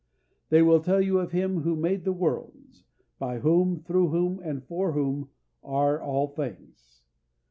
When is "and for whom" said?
4.39-5.29